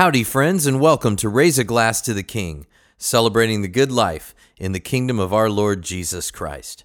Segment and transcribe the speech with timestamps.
[0.00, 2.64] Howdy, friends, and welcome to Raise a Glass to the King,
[2.96, 6.84] celebrating the good life in the kingdom of our Lord Jesus Christ.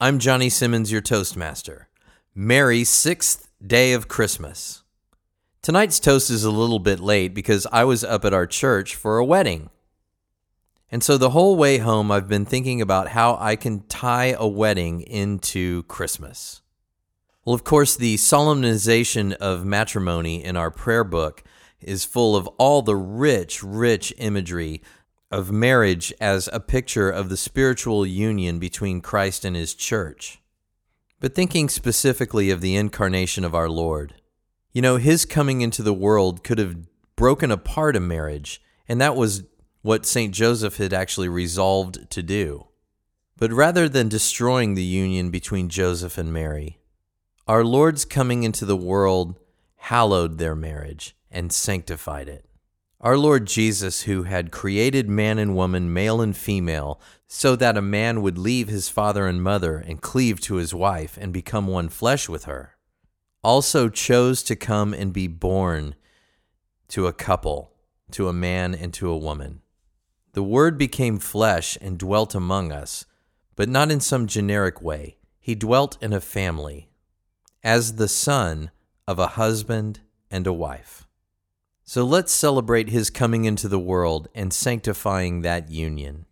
[0.00, 1.88] I'm Johnny Simmons, your Toastmaster.
[2.34, 4.84] Merry sixth day of Christmas.
[5.60, 9.18] Tonight's toast is a little bit late because I was up at our church for
[9.18, 9.68] a wedding.
[10.90, 14.48] And so the whole way home, I've been thinking about how I can tie a
[14.48, 16.62] wedding into Christmas.
[17.44, 21.44] Well, of course, the solemnization of matrimony in our prayer book
[21.80, 24.82] is full of all the rich, rich imagery
[25.30, 30.40] of marriage as a picture of the spiritual union between Christ and his church.
[31.20, 34.14] But thinking specifically of the incarnation of our Lord,
[34.72, 36.76] you know, his coming into the world could have
[37.16, 39.44] broken apart a marriage, and that was
[39.82, 40.34] what St.
[40.34, 42.68] Joseph had actually resolved to do.
[43.38, 46.78] But rather than destroying the union between Joseph and Mary,
[47.48, 49.38] our Lord's coming into the world
[49.76, 52.44] hallowed their marriage and sanctified it.
[53.00, 57.82] Our Lord Jesus, who had created man and woman, male and female, so that a
[57.82, 61.88] man would leave his father and mother and cleave to his wife and become one
[61.88, 62.76] flesh with her,
[63.44, 65.94] also chose to come and be born
[66.88, 67.72] to a couple,
[68.12, 69.60] to a man and to a woman.
[70.32, 73.04] The Word became flesh and dwelt among us,
[73.56, 75.16] but not in some generic way.
[75.38, 76.88] He dwelt in a family,
[77.62, 78.70] as the son
[79.06, 81.05] of a husband and a wife.
[81.88, 86.26] So let's celebrate his coming into the world and sanctifying that union.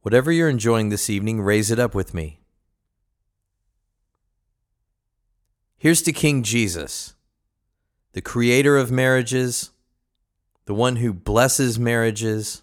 [0.00, 2.40] Whatever you're enjoying this evening, raise it up with me.
[5.76, 7.14] Here's to King Jesus,
[8.12, 9.72] the creator of marriages,
[10.64, 12.62] the one who blesses marriages,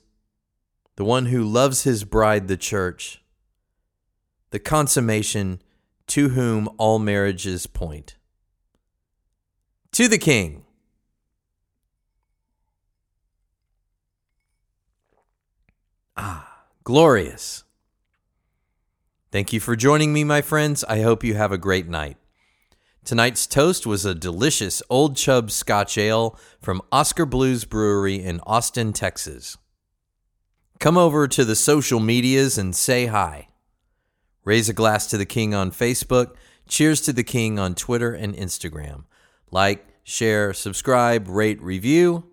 [0.96, 3.22] the one who loves his bride, the church,
[4.50, 5.62] the consummation
[6.08, 8.16] to whom all marriages point.
[9.92, 10.66] To the King.
[16.84, 17.64] Glorious.
[19.32, 20.84] Thank you for joining me, my friends.
[20.86, 22.18] I hope you have a great night.
[23.04, 28.94] Tonight's toast was a delicious Old Chub Scotch Ale from Oskar Blues Brewery in Austin,
[28.94, 29.58] Texas.
[30.80, 33.50] Come over to the social medias and say hi.
[34.46, 36.36] Raise a glass to the King on Facebook.
[36.68, 39.04] Cheers to the King on Twitter and Instagram.
[39.52, 42.29] Like, share, subscribe, rate, review.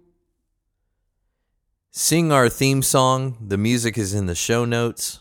[1.99, 3.39] Sing our theme song.
[3.41, 5.21] The music is in the show notes.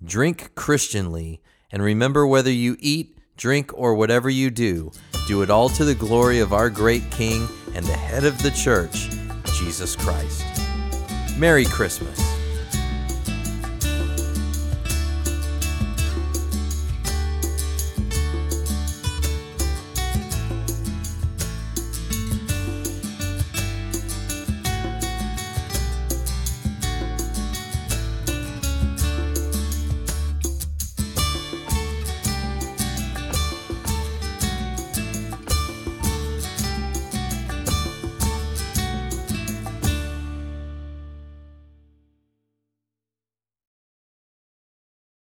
[0.00, 1.42] Drink Christianly,
[1.72, 4.92] and remember whether you eat, drink, or whatever you do,
[5.26, 8.52] do it all to the glory of our great King and the head of the
[8.52, 9.08] church,
[9.58, 10.44] Jesus Christ.
[11.36, 12.27] Merry Christmas.